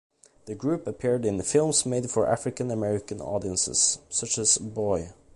The 0.45 0.55
group 0.55 0.87
appeared 0.87 1.25
in 1.27 1.39
films 1.43 1.85
made 1.85 2.09
for 2.09 2.25
African 2.25 2.71
American 2.71 3.21
audiences, 3.21 3.99
such 4.09 4.39
as 4.39 4.57
Boy! 4.57 5.13